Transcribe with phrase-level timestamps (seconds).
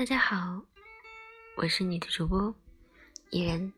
[0.00, 0.62] 大家好，
[1.58, 2.54] 我是你的主播
[3.28, 3.70] 伊人。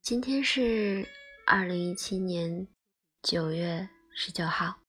[0.00, 1.08] 今天是
[1.46, 2.66] 二零一七年
[3.22, 4.80] 九月十九号，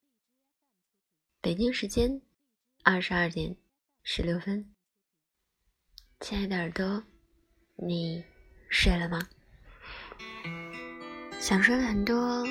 [1.42, 2.24] 北京时间
[2.84, 3.56] 二十二点
[4.02, 4.74] 十六分。
[6.22, 7.04] 亲爱的耳朵，
[7.76, 8.26] 你
[8.72, 9.20] 睡了吗？
[11.40, 12.44] 想说的很多，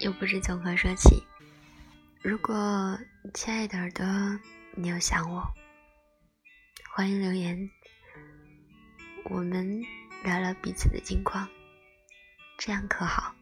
[0.00, 1.22] 又不知从何说起。
[2.20, 2.98] 如果
[3.32, 4.04] 亲爱的耳朵，
[4.74, 5.40] 你有想我？
[6.94, 7.70] 欢迎留言，
[9.24, 9.82] 我们
[10.24, 11.48] 聊聊彼此的近况，
[12.58, 13.34] 这样可好？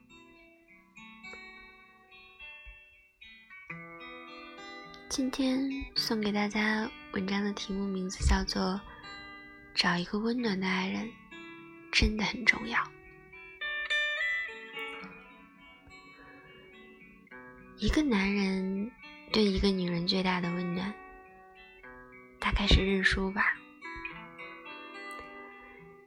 [5.09, 8.81] 今天送给大家文章的题目名字叫做
[9.75, 11.11] “找一个温暖的爱人，
[11.91, 12.89] 真的很重要”。
[17.79, 18.93] 一个男人
[19.33, 20.95] 对一个女人最大的温暖。
[22.53, 23.57] 开始认输吧。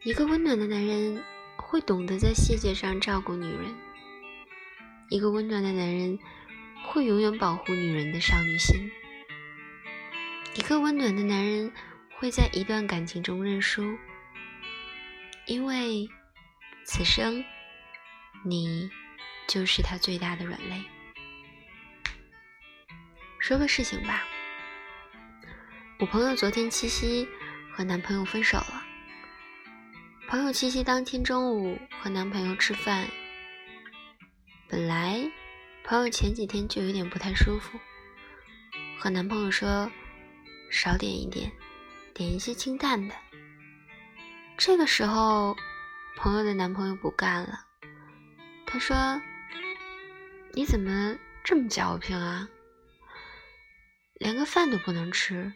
[0.03, 1.23] 一个温暖的男人
[1.55, 3.73] 会懂得在细节上照顾女人。
[5.09, 6.19] 一个温暖的男人
[6.85, 8.91] 会永远保护女人的少女心。
[10.55, 11.71] 一个温暖的男人
[12.17, 13.97] 会在一段感情中认输，
[15.45, 16.07] 因为
[16.83, 17.43] 此生
[18.43, 18.89] 你
[19.47, 20.83] 就是他最大的软肋。
[23.39, 24.23] 说个事情吧。
[25.99, 27.27] 我朋友昨天七夕
[27.71, 28.83] 和男朋友分手了。
[30.27, 33.07] 朋友七夕当天中午和男朋友吃饭，
[34.67, 35.31] 本来
[35.83, 37.79] 朋友前几天就有点不太舒服，
[38.97, 39.89] 和男朋友说
[40.71, 41.51] 少点一点，
[42.13, 43.13] 点一些清淡的。
[44.57, 45.55] 这个时候，
[46.17, 47.65] 朋友的男朋友不干了，
[48.65, 49.21] 他说
[50.53, 52.49] ：“你怎么这么矫情啊？
[54.15, 55.53] 连个饭都不能吃。”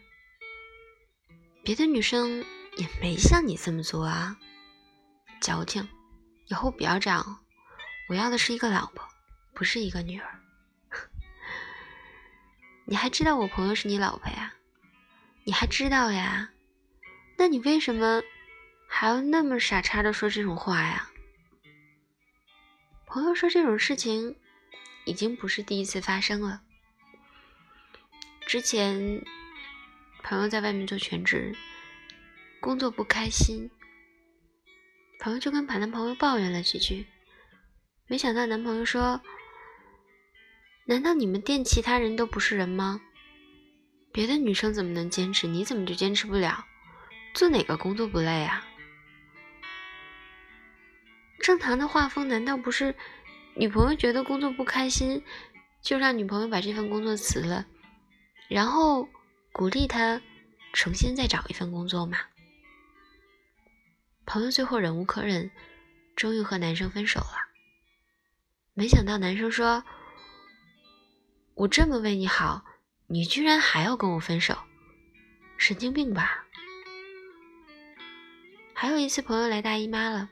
[1.68, 2.46] 别的女生
[2.78, 4.38] 也没像你这么做啊，
[5.38, 5.86] 矫情！
[6.46, 7.40] 以后不要这样。
[8.08, 9.06] 我要的是一个老婆，
[9.52, 10.40] 不是一个女儿。
[12.88, 14.54] 你还知道我朋友是你老婆呀？
[15.44, 16.48] 你还知道呀？
[17.36, 18.22] 那你为什么
[18.88, 21.10] 还要那么傻叉的说这种话呀？
[23.04, 24.36] 朋友说这种事情
[25.04, 26.62] 已经不是第一次发生了，
[28.46, 29.22] 之前。
[30.28, 31.56] 朋友在外面做全职，
[32.60, 33.70] 工作不开心，
[35.18, 37.06] 朋友就跟男朋友抱怨了几句，
[38.06, 39.22] 没想到男朋友说
[40.84, 43.00] ：“难道你们店其他人都不是人吗？
[44.12, 46.62] 别的女生怎么能坚持，你怎么就坚持不了？
[47.32, 48.68] 做哪个工作不累啊？”
[51.40, 52.94] 正常的画风难道不是
[53.56, 55.24] 女朋友觉得工作不开心，
[55.80, 57.64] 就让女朋友把这份工作辞了，
[58.50, 59.08] 然后？
[59.58, 60.22] 鼓励他
[60.72, 62.18] 重新再找一份工作嘛。
[64.24, 65.50] 朋友最后忍无可忍，
[66.14, 67.34] 终于和男生分手了。
[68.74, 69.82] 没想到男生说
[71.58, 72.64] ：“我这么为你好，
[73.08, 74.56] 你居然还要跟我分手，
[75.56, 76.46] 神经病吧？”
[78.72, 80.30] 还有一次，朋友来大姨妈了，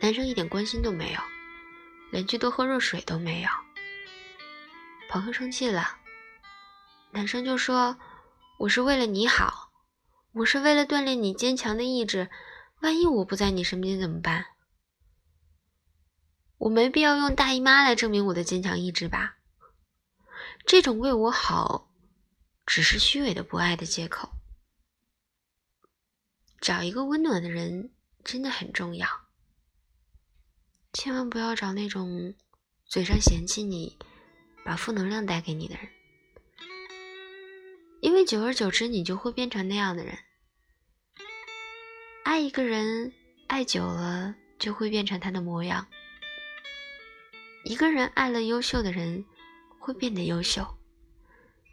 [0.00, 1.20] 男生一点关心都没有，
[2.10, 3.48] 连去多喝热水都没有。
[5.08, 5.96] 朋友生气了。
[7.12, 7.98] 男生就说
[8.60, 9.72] ：“我是为了你好，
[10.32, 12.30] 我是为了锻炼你坚强的意志。
[12.82, 14.46] 万一我不在你身边怎么办？
[16.56, 19.38] 我没必要用大姨妈来证明我的坚强意志吧？
[20.64, 21.90] 这种为我好，
[22.64, 24.30] 只是虚伪的不爱的借口。
[26.60, 29.08] 找一个温暖的人真的很重要，
[30.92, 32.34] 千万不要找那种
[32.84, 33.98] 嘴上嫌弃你，
[34.64, 35.90] 把负能量带给你的人。”
[38.00, 40.18] 因为久而久之，你就会变成那样的人。
[42.24, 43.12] 爱一个人，
[43.46, 45.86] 爱久了就会变成他的模样。
[47.64, 49.26] 一个人爱了优秀的人，
[49.78, 50.62] 会变得优秀；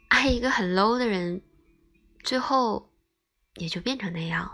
[0.08, 1.40] 爱一个很 low 的人，
[2.22, 2.90] 最后
[3.54, 4.52] 也就变成那样。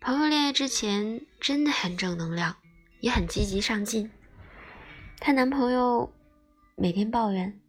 [0.00, 2.56] 朋友恋爱之前真的很正能量，
[2.98, 4.10] 也很积极上进。
[5.20, 6.12] 她男朋友
[6.74, 7.61] 每天抱怨。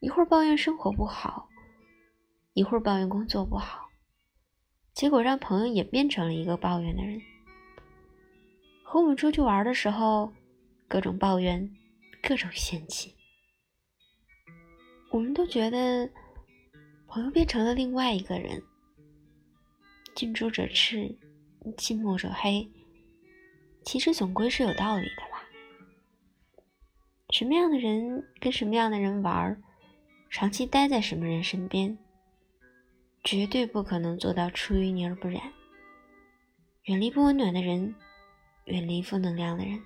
[0.00, 1.46] 一会儿抱怨生活不好，
[2.54, 3.90] 一会儿抱怨工作不好，
[4.94, 7.20] 结果让朋友也变成了一个抱怨的人。
[8.82, 10.32] 和我们出去玩的时候，
[10.88, 11.70] 各种抱怨，
[12.22, 13.14] 各种嫌弃，
[15.10, 16.10] 我们都觉得
[17.06, 18.62] 朋友变成了另外一个人。
[20.14, 21.14] 近朱者赤，
[21.76, 22.66] 近墨者黑，
[23.84, 25.44] 其实总归是有道理的啦。
[27.34, 29.62] 什么样的人跟什么样的人玩？
[30.30, 31.98] 长期待在什么人身边，
[33.24, 35.52] 绝对不可能做到出淤泥而不染。
[36.84, 37.96] 远离不温暖的人，
[38.66, 39.82] 远离负能量的人，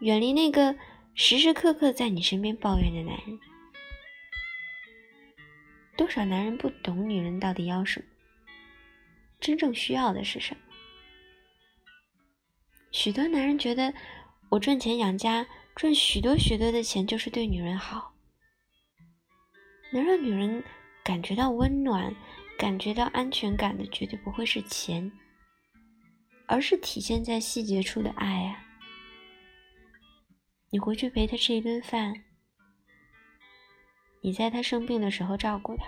[0.00, 0.76] 远离那个
[1.14, 3.38] 时时刻刻在你身边抱怨的男人。
[5.96, 8.06] 多少男人不懂女人到底要什么，
[9.38, 10.60] 真正需要的是什么？
[12.90, 13.94] 许多男人觉得，
[14.48, 15.46] 我赚钱养家，
[15.76, 18.13] 赚许多许多的钱就是对女人好。
[19.94, 20.64] 能让女人
[21.04, 22.12] 感觉到温暖、
[22.58, 25.12] 感觉到安全感的，绝对不会是钱，
[26.46, 28.64] 而是体现在细节处的爱啊！
[30.70, 32.24] 你回去陪她吃一顿饭。
[34.20, 35.84] 你在她生病的时候照顾她，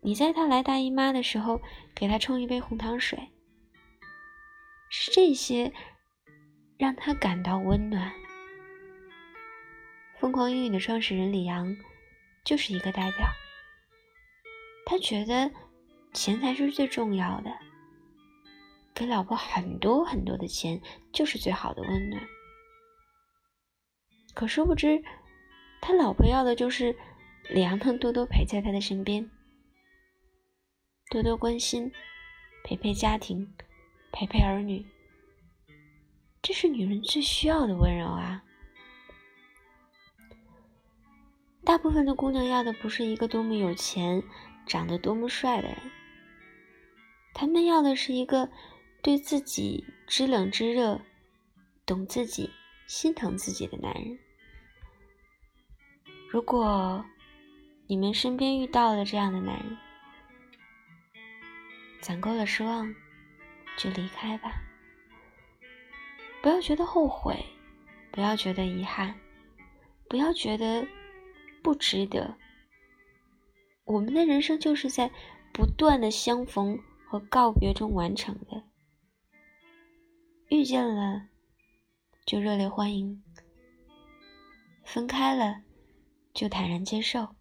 [0.00, 1.60] 你在她来大姨妈的时候
[1.96, 3.18] 给她冲一杯红糖水，
[4.88, 5.72] 是这些
[6.78, 8.12] 让她感到温暖。
[10.20, 11.76] 疯狂英语的创始人李阳
[12.44, 13.28] 就是一个代表，
[14.86, 15.50] 他觉得
[16.12, 17.50] 钱才是最重要的，
[18.94, 20.80] 给老婆很多很多的钱
[21.12, 22.22] 就是最好的温暖，
[24.34, 25.02] 可殊不知。
[25.82, 26.94] 他老婆要的就是
[27.48, 29.30] 李阳能多多陪在他的身边，
[31.10, 31.90] 多多关心，
[32.64, 33.54] 陪陪家庭，
[34.12, 34.84] 陪陪儿女。
[36.42, 38.44] 这是女人最需要的温柔啊！
[41.70, 44.24] 大部分的姑娘要的不是一个多么有钱、
[44.66, 45.78] 长得多么帅的人，
[47.32, 48.50] 她们要的是一个
[49.04, 51.00] 对自己知冷知热、
[51.86, 52.50] 懂自己、
[52.88, 54.18] 心疼自己的男人。
[56.28, 57.04] 如果
[57.86, 59.78] 你们身边遇到了这样的男人，
[62.00, 62.92] 攒够了失望，
[63.76, 64.60] 就离开吧。
[66.42, 67.46] 不要觉得后悔，
[68.10, 69.14] 不要觉得遗憾，
[70.08, 70.84] 不要觉得
[71.62, 72.36] 不值得。
[73.84, 75.10] 我们的人生就是在
[75.52, 78.62] 不断的相逢和告别中完成的。
[80.48, 81.28] 遇见了，
[82.24, 83.22] 就热烈欢迎；
[84.84, 85.62] 分开了。
[86.32, 87.34] 就坦然接受，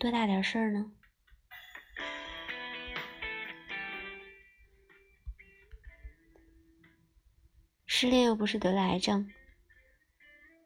[0.00, 0.90] 多大点事儿呢？
[7.84, 9.30] 失恋又不是得了癌症。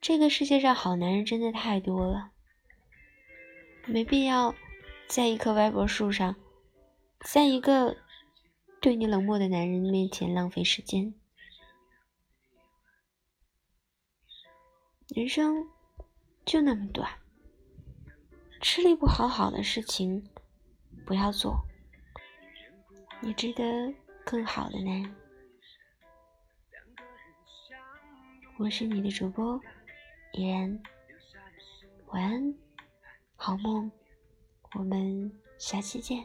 [0.07, 2.31] 这个世界上好男人真的太多了，
[3.87, 4.55] 没必要
[5.09, 6.37] 在一棵歪脖树上，
[7.25, 7.97] 在一个
[8.81, 11.13] 对你冷漠的男人面前浪费时间。
[15.09, 15.67] 人生
[16.45, 17.11] 就那么短，
[18.61, 20.31] 吃力不讨好的事情
[21.05, 21.65] 不要做。
[23.21, 23.93] 你值得
[24.25, 25.17] 更好的男人。
[28.57, 29.61] 我是你的主播
[30.37, 30.79] 依然，
[32.09, 32.55] 晚安，
[33.37, 33.91] 好梦，
[34.75, 36.23] 我们下期见。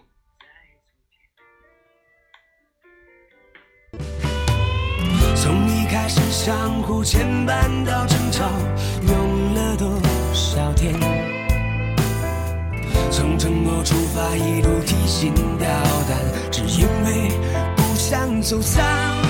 [5.38, 8.50] 从一开始相互牵绊到争吵，
[9.08, 9.90] 用了多
[10.34, 11.00] 少天？
[13.10, 15.68] 从承诺出发，一路提心吊
[16.10, 17.30] 胆，只因为
[17.78, 19.20] 不想走散。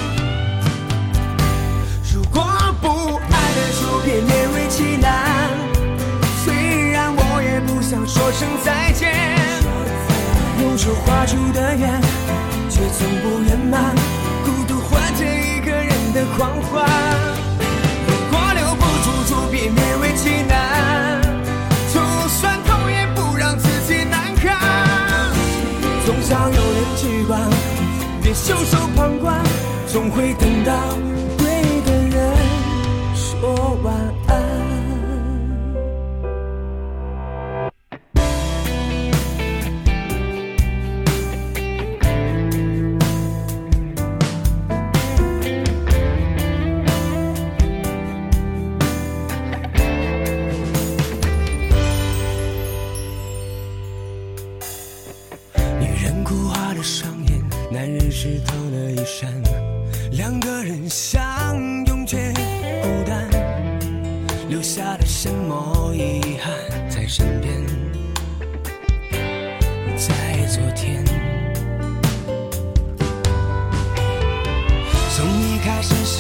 [8.13, 9.13] 说声再见，
[10.61, 12.01] 用手画出的圆，
[12.69, 13.95] 却从不圆满。
[14.44, 16.01] 孤独换着一个人。
[16.13, 16.85] 的狂欢，
[18.06, 21.21] 如果留不住，就别勉为其难。
[21.94, 24.57] 就算痛，也不让自己难堪。
[26.06, 27.39] 总想有人去管，
[28.21, 29.41] 别袖手旁观，
[29.87, 30.73] 总会等到。
[33.83, 34.10] 两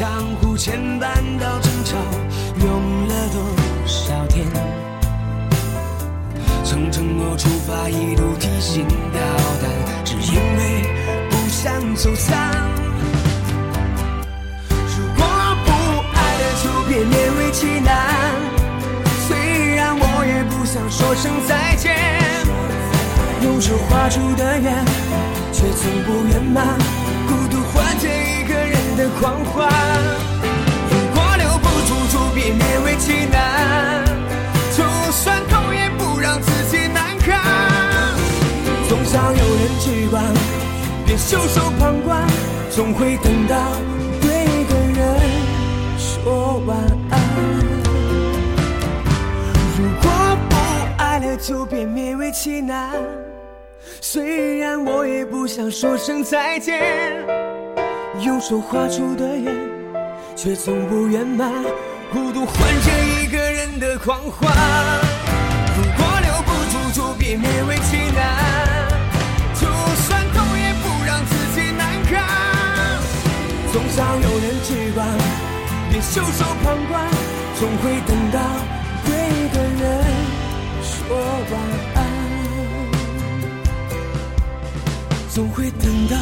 [0.01, 0.09] 相
[0.41, 1.95] 互牵绊到争吵，
[2.59, 3.39] 用了多
[3.85, 4.47] 少天？
[6.63, 9.21] 从承诺出发，一路提心吊
[9.61, 9.69] 胆，
[10.03, 10.89] 只因为
[11.29, 12.49] 不想走散。
[14.71, 15.23] 如果
[15.65, 15.69] 不
[16.15, 17.93] 爱了，就别勉为其难，
[19.27, 21.13] 虽然我也不想说。
[21.13, 21.95] 声再见。
[23.43, 24.83] 用手画出的圆，
[25.53, 26.65] 却从不圆满，
[27.27, 28.30] 孤独换着一个人
[29.01, 29.67] 的狂欢。
[30.91, 34.05] 如果留不住，就别勉为其难，
[34.77, 37.41] 就算痛也不让自己难堪。
[38.87, 40.23] 总想有人去管，
[41.05, 42.27] 别袖手旁观，
[42.69, 43.55] 总会等到
[44.21, 45.01] 对的人
[45.97, 46.77] 说晚
[47.09, 47.19] 安。
[49.77, 50.55] 如果不
[50.97, 52.91] 爱了，就别勉为其难。
[53.99, 56.79] 虽然我也不想说声再见，
[58.19, 59.55] 用手画出的圆，
[60.35, 61.51] 却从不圆满，
[62.11, 62.91] 孤独换着
[63.23, 64.51] 一个人的狂欢。
[65.75, 68.21] 如果留不住，就别勉为其难，
[69.55, 69.65] 就
[70.03, 72.11] 算痛也不让自己难堪。
[73.71, 75.07] 总想有人去管，
[75.89, 77.07] 别袖手旁观，
[77.57, 78.39] 总会等到
[79.05, 79.09] 对
[79.53, 80.03] 的人
[80.83, 81.17] 说
[81.49, 81.53] 晚
[81.95, 81.97] 安。
[85.29, 86.17] 总会等到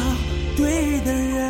[0.56, 1.49] 对的人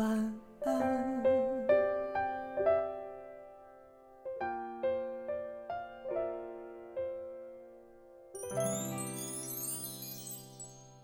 [0.00, 0.49] 晚。